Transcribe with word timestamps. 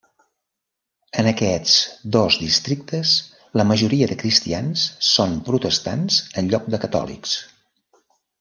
En 1.23 1.27
aquests 1.31 1.75
dos 2.15 2.37
districtes, 2.45 3.13
la 3.61 3.67
majoria 3.73 4.09
de 4.13 4.19
cristians 4.25 4.87
són 5.11 5.37
Protestants 5.51 6.19
en 6.43 6.53
lloc 6.55 6.69
de 6.77 6.81
Catòlics. 6.89 7.37